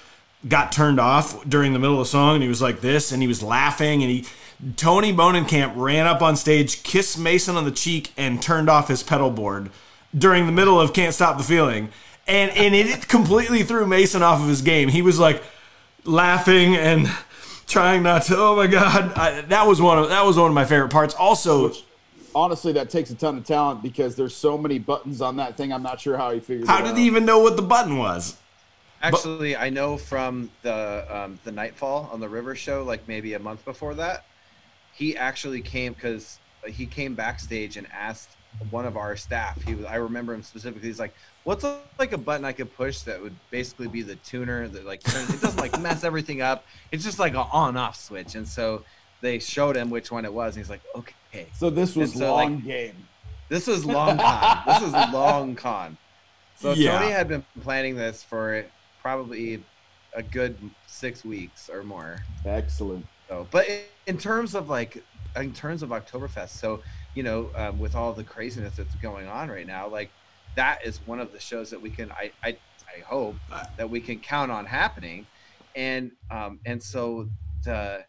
[0.47, 3.23] got turned off during the middle of the song, and he was like this, and
[3.23, 4.25] he was laughing, and he.
[4.77, 9.03] Tony Bonenkamp ran up on stage, kissed Mason on the cheek, and turned off his
[9.03, 9.69] pedal board
[10.17, 11.91] during the middle of Can't Stop the Feeling.
[12.27, 14.89] And and it completely threw Mason off of his game.
[14.89, 15.43] He was like
[16.05, 17.11] laughing and
[17.67, 18.37] trying not to.
[18.37, 21.15] Oh my god, I, that was one of that was one of my favorite parts.
[21.15, 21.73] Also,
[22.35, 25.73] Honestly, that takes a ton of talent because there's so many buttons on that thing.
[25.73, 26.65] I'm not sure how he figured.
[26.65, 26.79] It out.
[26.79, 26.99] How it did out.
[26.99, 28.37] he even know what the button was?
[29.03, 33.39] Actually, I know from the um, the Nightfall on the River show, like maybe a
[33.39, 34.25] month before that,
[34.95, 38.31] he actually came because he came backstage and asked
[38.71, 39.63] one of our staff.
[39.63, 40.89] He was, I remember him specifically.
[40.89, 41.15] He's like,
[41.45, 44.85] "What's a, like a button I could push that would basically be the tuner that
[44.85, 46.65] like turns, it doesn't like mess everything up.
[46.93, 48.85] It's just like an on off switch." And so
[49.21, 50.57] they showed him which one it was.
[50.57, 53.09] And he's like, "Okay." So this was so, long like, game.
[53.49, 54.63] This was long con.
[54.67, 55.97] this was long con.
[56.57, 56.99] So Yeah.
[56.99, 58.65] Tony had been planning this for
[59.03, 59.63] probably
[60.15, 62.25] a good six weeks or more.
[62.45, 63.07] Excellent.
[63.29, 65.03] So, but in, in terms of like,
[65.37, 66.81] in terms of Oktoberfest, so
[67.15, 70.11] you know, um, with all the craziness that's going on right now, like
[70.57, 72.57] that is one of the shows that we can, I, I,
[72.97, 73.37] I hope
[73.77, 75.27] that we can count on happening,
[75.75, 77.29] and um, and so
[77.65, 78.05] the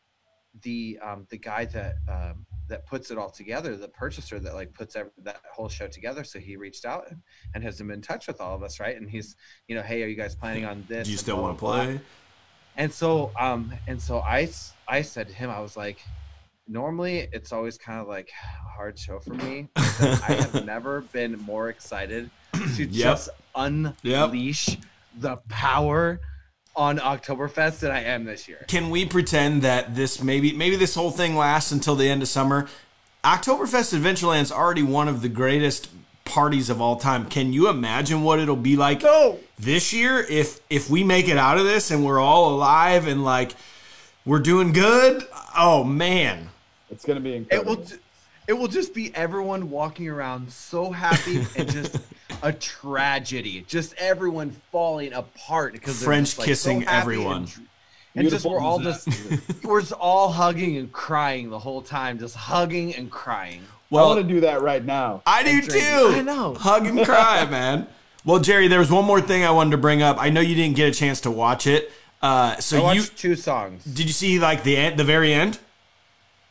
[0.61, 4.73] the um, the guy that um, that puts it all together, the purchaser that like
[4.73, 6.23] puts every, that whole show together.
[6.23, 7.21] So he reached out and,
[7.53, 8.95] and has been in touch with all of us, right?
[8.95, 9.35] And he's,
[9.67, 11.05] you know, hey, are you guys planning on this?
[11.05, 11.83] Do you still want to blah.
[11.83, 12.01] play?
[12.77, 14.49] And so, um, and so I,
[14.87, 15.99] I said to him, I was like,
[16.67, 19.67] normally it's always kind of like a hard show for me.
[19.75, 19.81] I
[20.39, 22.29] have never been more excited
[22.75, 24.77] to just unleash
[25.17, 26.19] the power
[26.75, 28.65] on Oktoberfest than I am this year.
[28.67, 32.27] Can we pretend that this maybe maybe this whole thing lasts until the end of
[32.27, 32.67] summer?
[33.23, 35.89] Oktoberfest Adventureland is already one of the greatest
[36.25, 37.25] parties of all time.
[37.27, 39.39] Can you imagine what it'll be like No.
[39.57, 43.23] this year if if we make it out of this and we're all alive and
[43.23, 43.53] like
[44.25, 45.23] we're doing good?
[45.57, 46.49] Oh man.
[46.95, 47.99] It's gonna be It will, ju-
[48.47, 51.97] it will just be everyone walking around so happy and just
[52.41, 53.65] a tragedy.
[53.67, 57.37] Just everyone falling apart because French just, like, kissing so happy everyone.
[57.37, 57.67] And, dr-
[58.15, 59.09] and just we're all just
[59.63, 63.61] we're just all hugging and crying the whole time, just hugging and crying.
[63.89, 65.21] Well, I Well, want to do that right now.
[65.25, 65.79] I do and too.
[66.13, 66.53] I know.
[66.53, 67.87] Hug and cry, man.
[68.23, 70.15] Well, Jerry, there was one more thing I wanted to bring up.
[70.17, 71.91] I know you didn't get a chance to watch it.
[72.23, 73.83] Uh, I so watched you two songs.
[73.83, 75.59] did you see like the end, the very end?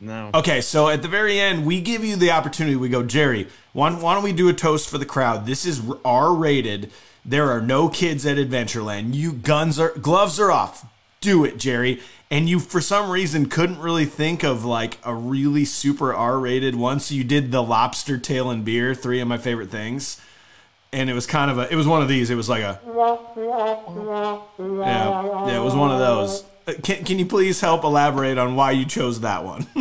[0.05, 0.31] No.
[0.35, 2.77] Okay, so at the very end, we give you the opportunity.
[2.77, 5.47] We go, Jerry, why, why don't we do a toast for the crowd?
[5.47, 6.91] This is R rated.
[7.25, 9.15] There are no kids at Adventureland.
[9.15, 10.85] You guns are gloves are off.
[11.23, 12.03] Do it, Jerry.
[12.31, 16.75] And you, for some reason, couldn't really think of like a really super R rated
[16.75, 17.01] one.
[17.01, 20.21] So you did the lobster tail and beer, three of my favorite things.
[20.93, 22.29] And it was kind of a, it was one of these.
[22.29, 23.17] It was like a, yeah,
[24.59, 26.45] yeah, it was one of those.
[26.83, 29.67] Can, can you please help elaborate on why you chose that one?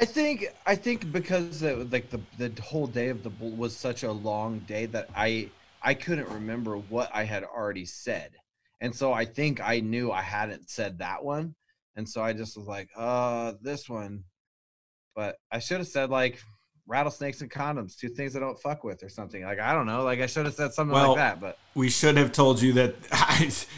[0.00, 4.02] I think I think because like the the whole day of the bull was such
[4.02, 5.48] a long day that I
[5.82, 8.32] I couldn't remember what I had already said,
[8.80, 11.54] and so I think I knew I hadn't said that one,
[11.96, 14.24] and so I just was like, uh, this one,
[15.14, 16.38] but I should have said like
[16.86, 19.42] rattlesnakes and condoms, two things I don't fuck with or something.
[19.42, 21.88] Like I don't know, like I should have said something Well, like that, but we
[21.90, 22.94] should have told you that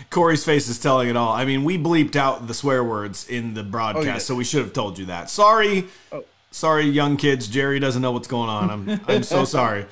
[0.10, 1.32] Corey's face is telling it all.
[1.32, 4.20] I mean, we bleeped out the swear words in the broadcast, oh, did.
[4.22, 5.30] so we should have told you that.
[5.30, 6.24] Sorry, Oh.
[6.50, 7.48] sorry, young kids.
[7.48, 8.70] Jerry doesn't know what's going on.
[8.70, 9.86] I'm, I'm so sorry.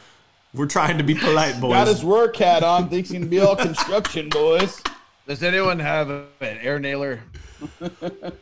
[0.53, 1.72] We're trying to be polite, boys.
[1.72, 2.05] Got his boys.
[2.05, 2.88] work hat on.
[2.88, 4.81] Thinks he can be all construction, boys.
[5.27, 7.20] does anyone have an air nailer?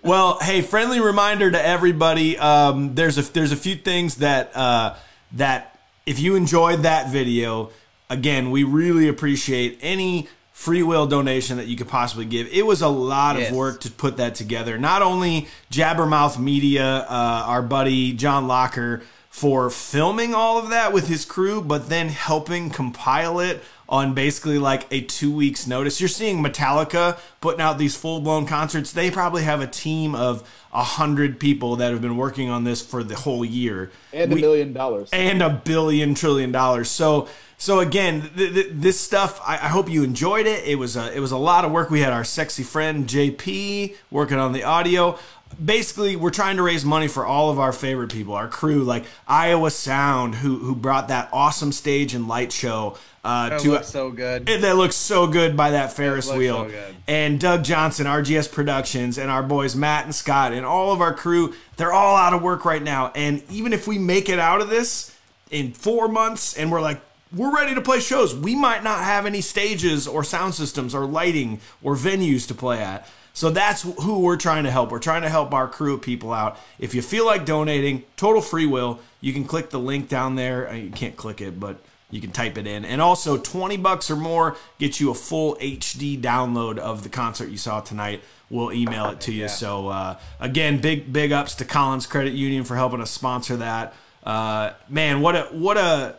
[0.02, 2.38] Well, hey, friendly reminder to everybody.
[2.38, 4.96] Um, there's a there's a few things that uh,
[5.32, 7.70] that if you enjoyed that video,
[8.10, 12.46] again, we really appreciate any free will donation that you could possibly give.
[12.52, 13.50] It was a lot Yes.
[13.50, 14.78] of work to put that together.
[14.78, 21.08] Not only Jabbermouth Media, uh, our buddy John Locker, for filming all of that with
[21.08, 26.00] his crew, but then helping compile it on basically like a two weeks notice.
[26.00, 28.90] You're seeing Metallica putting out these full blown concerts.
[28.90, 32.80] They probably have a team of a hundred people that have been working on this
[32.80, 35.10] for the whole year And a We- million dollars.
[35.12, 36.88] and a billion trillion dollars.
[36.90, 37.28] So
[37.58, 39.40] so again, th- th- this stuff.
[39.46, 40.64] I, I hope you enjoyed it.
[40.66, 41.90] It was a it was a lot of work.
[41.90, 45.18] We had our sexy friend JP working on the audio.
[45.62, 49.04] Basically, we're trying to raise money for all of our favorite people, our crew, like
[49.26, 53.88] Iowa Sound, who who brought that awesome stage and light show uh, That to looks
[53.88, 54.48] so good.
[54.48, 56.64] it, that looks so good by that Ferris wheel.
[56.64, 56.96] so good.
[57.06, 61.14] And Doug Johnson, RGS Productions, and our boys Matt and Scott, and all of our
[61.14, 63.12] crew, they're all out of work right now.
[63.14, 65.16] And even if we make it out of this
[65.50, 67.00] in four months and we're like,
[67.34, 71.06] we're ready to play shows, we might not have any stages or sound systems or
[71.06, 73.08] lighting or venues to play at.
[73.34, 74.90] So that's who we're trying to help.
[74.90, 76.58] We're trying to help our crew of people out.
[76.78, 80.68] If you feel like donating, total free will, you can click the link down there.
[80.68, 81.78] Uh, You can't click it, but
[82.10, 82.84] you can type it in.
[82.84, 87.48] And also, 20 bucks or more gets you a full HD download of the concert
[87.48, 88.20] you saw tonight.
[88.50, 89.48] We'll email it to you.
[89.48, 93.94] So, uh, again, big, big ups to Collins Credit Union for helping us sponsor that.
[94.24, 96.16] Uh, man, what a, what a,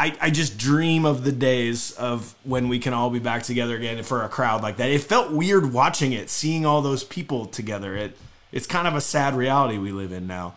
[0.00, 3.76] I, I just dream of the days of when we can all be back together
[3.76, 4.88] again for a crowd like that.
[4.88, 7.94] It felt weird watching it, seeing all those people together.
[7.94, 8.16] It
[8.50, 10.56] it's kind of a sad reality we live in now.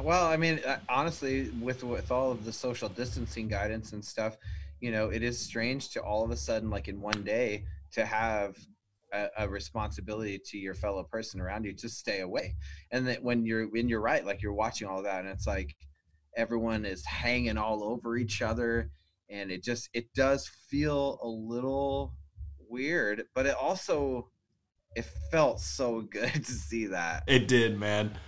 [0.00, 4.36] Well, I mean, uh, honestly, with with all of the social distancing guidance and stuff,
[4.78, 7.64] you know, it is strange to all of a sudden, like in one day,
[7.94, 8.56] to have
[9.12, 12.54] a, a responsibility to your fellow person around you to stay away.
[12.92, 15.74] And that when you're when you're right, like you're watching all that, and it's like
[16.36, 18.90] everyone is hanging all over each other,
[19.30, 22.14] and it just it does feel a little
[22.68, 24.30] weird, but it also
[24.94, 27.24] it felt so good to see that.
[27.26, 28.18] It did, man.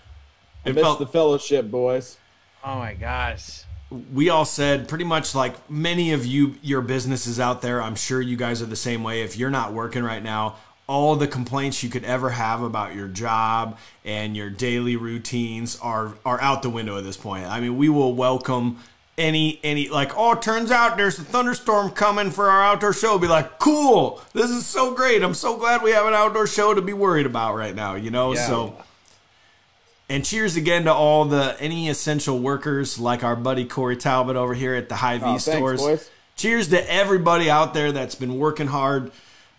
[0.64, 2.16] I It missed felt the fellowship, boys.
[2.64, 3.64] Oh my gosh.
[4.12, 8.20] we all said pretty much like many of you your businesses out there i'm sure
[8.20, 10.56] you guys are the same way if you're not working right now
[10.86, 16.12] all the complaints you could ever have about your job and your daily routines are
[16.26, 18.78] are out the window at this point i mean we will welcome
[19.16, 23.18] any any like oh it turns out there's a thunderstorm coming for our outdoor show
[23.18, 26.74] be like cool this is so great i'm so glad we have an outdoor show
[26.74, 28.46] to be worried about right now you know Yeah.
[28.46, 28.82] so
[30.08, 34.52] and cheers again to all the any essential workers like our buddy Corey Talbot over
[34.52, 35.80] here at the Hy-Vee Oh, thanks, stores.
[35.80, 36.10] boys.
[36.36, 39.12] Cheers to everybody out there that's been working hard.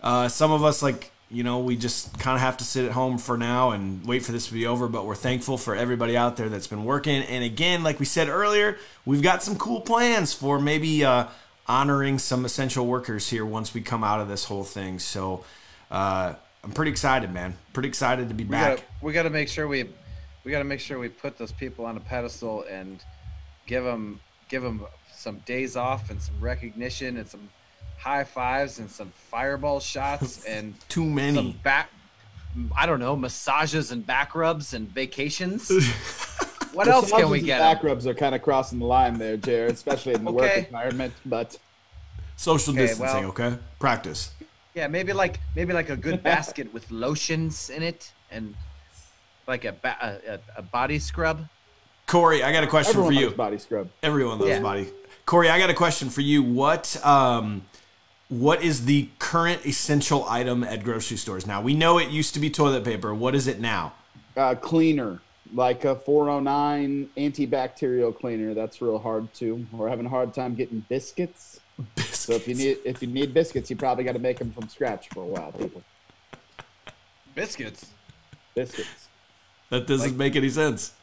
[0.04, 2.92] Uh, some of us like you know we just kind of have to sit at
[2.92, 4.88] home for now and wait for this to be over.
[4.88, 7.24] But we're thankful for everybody out there that's been working.
[7.24, 11.28] And again, like we said earlier, we've got some cool plans for maybe uh,
[11.68, 15.00] honoring some essential workers here once we come out of this whole thing.
[15.00, 15.44] So.
[15.92, 16.34] Uh,
[16.66, 17.54] I'm pretty excited, man.
[17.74, 18.78] Pretty excited to be we back.
[18.78, 19.88] gotta we gotta make sure we
[20.44, 23.04] we gotta make sure we put those people on a pedestal and
[23.68, 24.84] give them give them
[25.14, 27.50] some days off and some recognition and some
[27.98, 31.52] high fives and some fireball shots and Too some many.
[31.64, 31.90] back
[32.76, 35.70] I don't know massages and back rubs and vacations.
[36.74, 37.60] what else can we get?
[37.60, 37.88] Back 'em?
[37.88, 41.14] rubs are kind of crossing the line there, Jared, especially in the work environment.
[41.26, 41.58] But
[42.38, 43.58] Social Okay, distancing, well- okay?
[43.80, 44.32] Practice.
[44.74, 48.54] Yeah, maybe like maybe like a good basket with lotions in it and
[49.48, 51.46] like a ba- a, a, a body scrub.
[52.08, 53.38] Corey, I got a question everyone for likes you.
[53.38, 53.90] body scrub.
[54.04, 54.60] Everyone loves Yeah.
[54.62, 54.88] body.
[55.26, 56.44] Corey, I got a question for you.
[56.44, 57.64] What um
[58.30, 61.62] what is the current essential item at grocery stores now?
[61.62, 63.14] We know it used to be toilet paper.
[63.14, 63.94] What is it now?
[64.36, 65.22] Uh, cleaner,
[65.54, 68.54] like a 409 antibacterial cleaner.
[68.54, 69.66] That's real hard too.
[69.72, 71.60] We're having a hard time getting biscuits.
[71.98, 74.68] So if you need if you need biscuits, you probably got to make them from
[74.70, 75.84] scratch for a while, people.
[77.36, 77.92] Biscuits.
[78.56, 79.10] Biscuits.
[79.70, 80.94] that doesn't make any sense.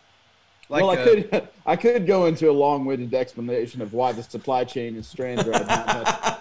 [0.69, 4.23] Like well, I a- could I could go into a long-winded explanation of why the
[4.23, 6.32] supply chain is strained right now.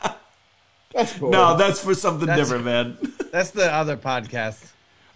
[1.02, 1.30] But that's cool.
[1.32, 2.98] No, that's for something That's- different, man.
[3.32, 4.72] that's the other podcast.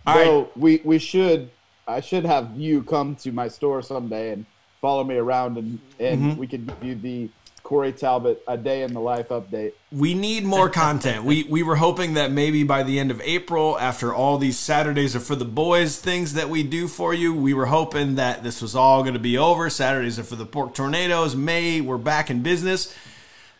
[0.07, 0.25] All right.
[0.25, 1.49] So we we should
[1.87, 4.45] I should have you come to my store someday and
[4.81, 6.39] follow me around and and Mm-hmm.
[6.39, 7.29] we could give you the
[7.63, 9.71] Corey Talbot a day in the life update.
[9.91, 11.23] we need more content.
[11.23, 15.15] we we were hoping that maybe by the end of April, after all these Saturdays
[15.15, 18.61] are for the boys things that we do for you, we were hoping that this
[18.61, 19.69] was all going to be over.
[19.71, 21.35] Saturdays are for the pork tornadoes.
[21.35, 22.93] May we're back in business.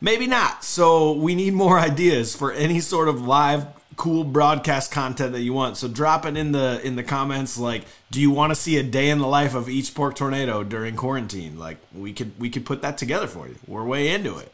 [0.01, 0.63] Maybe not.
[0.63, 5.53] So we need more ideas for any sort of live cool broadcast content that you
[5.53, 5.77] want.
[5.77, 8.83] So drop it in the in the comments like do you want to see a
[8.83, 11.57] day in the life of each pork tornado during quarantine?
[11.57, 13.55] Like we could we could put that together for you.
[13.67, 14.51] We're way into it.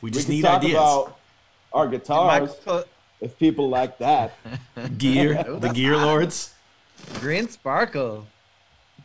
[0.00, 0.74] We We just could need talk ideas.
[0.74, 1.18] about
[1.72, 2.84] our guitars Michael,
[3.20, 4.34] if people like that.
[4.98, 6.54] gear, the gear lords.
[7.20, 8.26] Green Sparkle.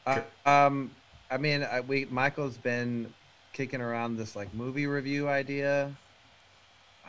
[0.05, 0.91] Uh, um,
[1.31, 3.11] I mean, I, we Michael's been
[3.59, 5.93] kicking around this like movie review idea.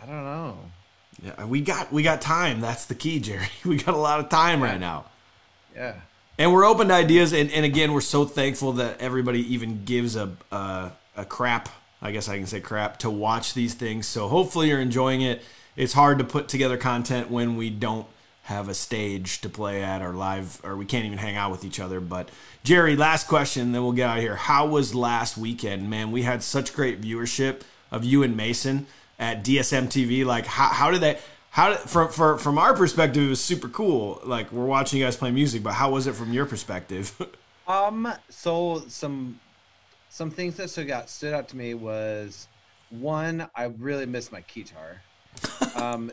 [0.03, 0.59] I don't know.
[1.23, 2.61] Yeah, we got we got time.
[2.61, 3.47] That's the key, Jerry.
[3.65, 5.05] We got a lot of time right now.
[5.77, 5.95] Yeah.
[6.39, 10.17] And we're open to ideas, and, and again, we're so thankful that everybody even gives
[10.17, 11.69] a, a a crap.
[12.03, 14.09] I guess I can say crap to watch these things.
[14.09, 15.43] So hopefully you're enjoying it.
[15.77, 18.09] It's hard to put together content when we don't
[18.43, 21.65] have a stage to play at or live, or we can't even hang out with
[21.65, 22.01] each other.
[22.01, 22.31] But
[22.65, 24.37] Jerry, last question, then we'll get out of here.
[24.37, 26.11] How was last weekend, man?
[26.11, 28.87] We had such great viewership of you and Mason
[29.19, 30.25] at DSM TV.
[30.25, 31.21] Like, how, how did that?
[31.51, 34.21] How did, from for, from our perspective, it was super cool.
[34.25, 37.15] Like we're watching you guys play music, but how was it from your perspective?
[37.69, 38.13] Um.
[38.31, 39.39] So some
[40.09, 42.49] some things that stood out stood out to me was
[42.91, 45.01] one, I really missed my guitar.
[45.77, 46.11] um,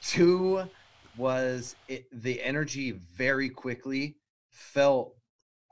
[0.00, 0.62] two
[1.16, 4.16] was it the energy very quickly
[4.50, 5.14] felt.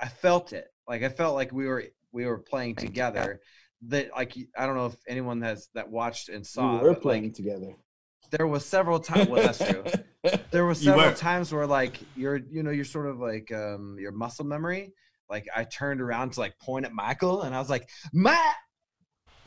[0.00, 0.68] I felt it.
[0.88, 3.40] Like I felt like we were we were playing together.
[3.88, 6.80] That like I don't know if anyone has that watched and we saw.
[6.82, 7.74] were but, playing Like, together.
[8.30, 9.28] there was several times.
[9.28, 9.84] Well, that's true.
[10.50, 11.14] there was several were.
[11.14, 14.92] times where like you're you know you're sort of like um your muscle memory
[15.30, 18.56] like i turned around to like point at michael and i was like matt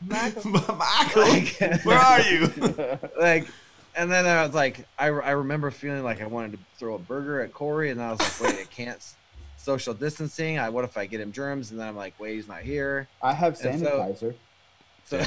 [0.06, 0.50] Michael,
[1.84, 2.98] where are you?
[3.18, 3.46] like
[3.96, 6.98] and then I was like I, I remember feeling like I wanted to throw a
[6.98, 9.02] burger at Corey and I was like wait I can't
[9.56, 10.58] social distancing.
[10.58, 11.70] I what if I get him germs?
[11.70, 13.08] And then I'm like wait he's not here.
[13.22, 14.34] I have And so- sanitizer.
[15.04, 15.24] so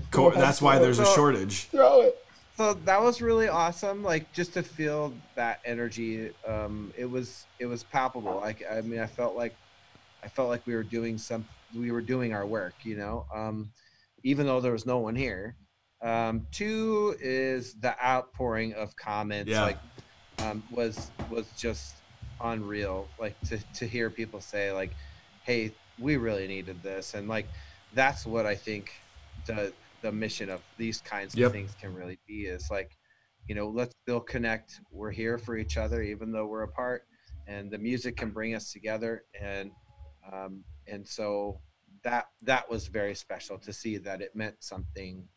[0.10, 1.64] Co- That's why there's a shortage.
[1.64, 2.24] Throw it.
[2.56, 6.30] so that was really awesome like just to feel that energy.
[6.46, 8.36] Um it was it was palpable.
[8.36, 9.54] Like i mean i felt like
[10.24, 13.24] i felt like we were doing some we were doing our work you know?
[13.34, 13.70] Um
[14.24, 15.56] even though there was no one here
[16.02, 19.62] um two is the outpouring of comments Yeah.
[19.62, 19.78] like
[20.38, 22.02] um was was just
[22.40, 24.96] unreal like to to hear people say like
[25.42, 27.48] hey we really needed this and like
[27.92, 28.90] that's what i think
[29.46, 31.46] the the mission of these kinds Yep.
[31.46, 32.96] of things can really be is like
[33.46, 37.02] you know let's still connect we're here for each other even though we're apart
[37.46, 39.70] and the music can bring us together and
[40.32, 41.60] um and so
[42.02, 45.28] that that was very special to see that it meant something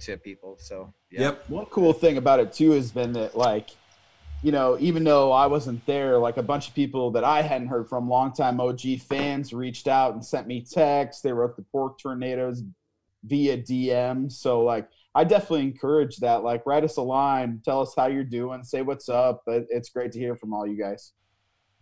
[0.00, 1.20] to people so yeah.
[1.20, 1.48] Yep.
[1.50, 3.70] One cool thing about it too has been that like,
[4.42, 7.68] you know, even though I wasn't there, like a bunch of people that I hadn't
[7.68, 11.22] heard from, longtime OG fans, reached out and sent me texts.
[11.22, 12.62] They wrote the Pork Tornadoes
[13.24, 14.30] via DM.
[14.30, 16.42] So like, I definitely encourage that.
[16.42, 19.42] Like, write us a line, tell us how you're doing, say what's up.
[19.46, 21.12] It- It's great to hear from all you guys.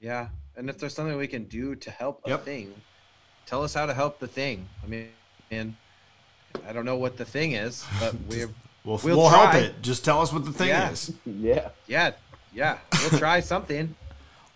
[0.00, 2.74] Yeah, and if there's something we can do to help a thing,
[3.46, 4.68] tell us how to help the thing.
[4.84, 5.08] I mean,
[5.50, 5.74] and
[6.68, 8.48] I don't know what the thing is, but we're
[8.84, 9.80] We'll, We'll we'll help it.
[9.80, 10.90] Just tell us what the thing Yeah.
[10.90, 11.12] is.
[11.24, 11.68] yeah.
[11.86, 12.10] yeah,
[12.52, 13.94] yeah, we'll try something.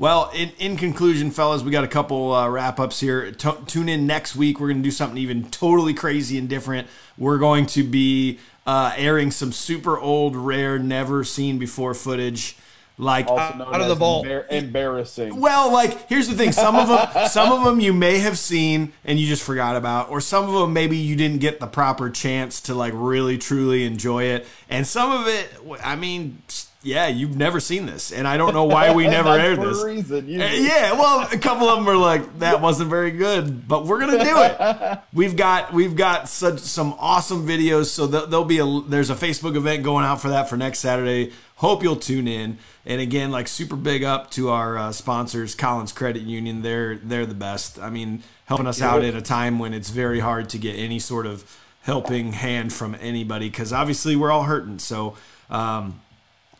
[0.01, 3.31] Well, in, in conclusion, fellas, we got a couple uh, wrap ups here.
[3.31, 4.59] T- tune in next week.
[4.59, 6.89] We're going to do something even totally crazy and different.
[7.17, 12.57] We're going to be uh, airing some super old, rare, never seen before footage.
[12.99, 14.25] Like Also uh, out of the vault.
[14.27, 15.39] embar- embarrassing.
[15.39, 18.93] Well, like here's the thing: some of them, some of them you may have seen
[19.05, 22.09] and you just forgot about, or some of them maybe you didn't get the proper
[22.09, 25.51] chance to like really truly enjoy it, and some of it,
[25.85, 26.41] I mean,
[26.87, 29.83] yeah, you've never seen this, and I don't know why we never aired this.
[29.85, 30.41] reason.
[30.41, 33.99] Uh, Yeah, well, a couple of them are like that wasn't very good, but we're
[33.99, 34.99] gonna do it.
[35.13, 39.15] We've got we've got such some awesome videos, so th- there'll be a there's a
[39.15, 41.33] Facebook event going out for that for next Saturday.
[41.57, 42.59] Hope you'll tune in.
[42.85, 46.63] And again, like super big up to our uh, sponsors, Collins Credit Union.
[46.63, 47.79] They're they're the best.
[47.81, 50.99] I mean, helping us out at a time when it's very hard to get any
[51.01, 51.45] sort of
[51.83, 54.79] helping hand from anybody because obviously we're all hurting.
[54.79, 55.17] So.
[55.49, 56.01] Um,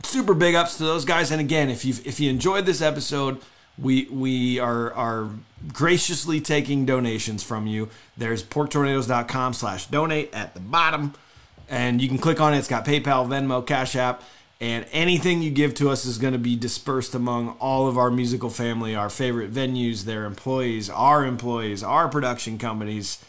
[0.07, 1.31] super big ups to those guys.
[1.31, 3.41] And again, if you if you enjoyed this episode,
[3.79, 5.31] we we are are
[5.73, 7.89] graciously taking donations from you.
[8.17, 11.15] There's porktornadoes.com slash donate at the bottom.
[11.69, 12.59] And you can click on it.
[12.59, 14.23] It's got PayPal, Venmo, Cash App.
[14.61, 18.11] And anything you give to us is going to be dispersed among all of our
[18.11, 23.23] musical family, our favorite venues, their employees, our employees, our production companies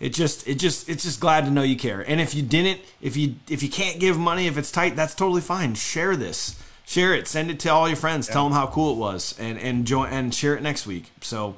[0.00, 2.00] it just it just it's just glad to know you care.
[2.00, 5.14] And if you didn't if you if you can't give money if it's tight that's
[5.14, 5.74] totally fine.
[5.74, 6.60] Share this.
[6.86, 7.28] Share it.
[7.28, 8.26] Send it to all your friends.
[8.26, 9.38] Tell them how cool it was.
[9.38, 11.12] And and join and share it next week.
[11.20, 11.56] So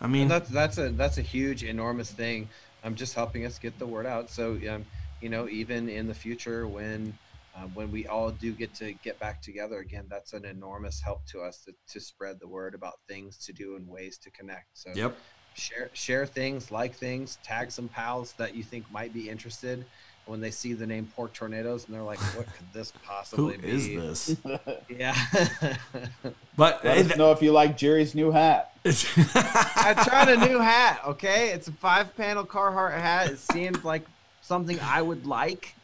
[0.00, 2.48] i mean And that's that's a that's a huge, enormous thing.
[2.82, 4.30] I'm just helping us get the word out.
[4.30, 4.84] So, um,
[5.20, 7.16] you know, even in the future, when
[7.54, 11.24] uh, when we all do get to get back together again, that's an enormous help
[11.26, 14.66] to us to, to spread the word about things to do and ways to connect.
[14.72, 15.16] So, yep
[15.54, 19.84] share share things, like things, tag some pals that you think might be interested.
[20.26, 23.86] When they see the name Pork Tornadoes, and they're like, "What could this possibly is
[23.88, 24.36] be?" this
[24.88, 25.14] Yeah,
[26.56, 28.72] but Let us know if you like Jerry's new hat.
[28.86, 31.02] I tried a new hat.
[31.08, 33.30] Okay, it's a five-panel Carhartt hat.
[33.32, 34.06] It seemed like
[34.40, 35.74] something I would like.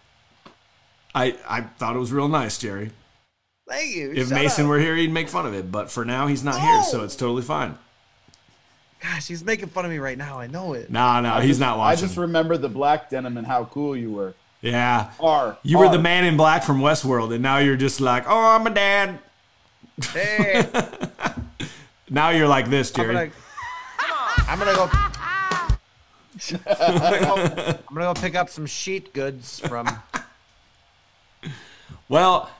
[1.14, 2.90] i i thought it was real nice jerry
[3.68, 4.12] Thank you.
[4.12, 4.68] if Shut mason up.
[4.70, 7.16] were here he'd make fun of it but for now he's not here so it's
[7.16, 7.76] totally fine
[9.00, 10.38] gosh, he's making fun of me right now.
[10.38, 10.90] I know it.
[10.90, 11.98] no no I he's just- not watching.
[12.04, 14.34] I just remember the black denim and how cool you were.
[14.62, 15.56] yeah R.
[15.62, 18.66] you were the man in black from westworld and now you're just like oh i'm
[18.66, 19.18] a dad
[20.12, 20.66] Hey,
[22.10, 23.30] now you're like this I'm jerry gonna,
[24.48, 24.88] I'm gonna go.
[26.66, 27.34] I'm gonna go.
[27.36, 29.86] I'm gonna go pick up some sheet goods from.
[32.08, 32.50] Well,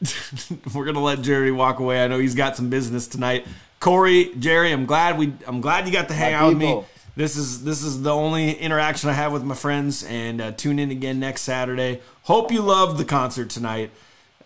[0.74, 2.02] we're gonna let Jerry walk away.
[2.04, 3.46] I know he's got some business tonight.
[3.86, 6.82] Corey, Jerry, I'm glad we I'm glad you got to hang My out with me.
[7.14, 10.80] This is this is the only interaction I have with my friends, and uh, tune
[10.80, 12.00] in again next Saturday.
[12.24, 13.92] Hope you loved the concert tonight.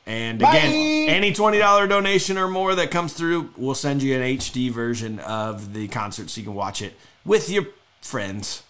[0.05, 1.11] And again, Bye.
[1.11, 5.21] any twenty dollar donation or more that comes through, we'll send you an HD version
[5.21, 6.93] of the concert so you can watch it
[7.25, 7.65] with your
[8.03, 8.63] friends,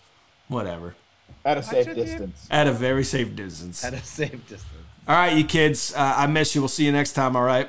[0.46, 0.94] whatever,
[1.44, 2.46] At a safe distance.
[2.48, 3.84] at a very safe distance.
[3.84, 4.62] At a safe distance.
[5.08, 5.92] All right, you kids.
[5.96, 6.60] Uh, I miss you.
[6.60, 7.34] We'll see you next time.
[7.34, 7.68] All right.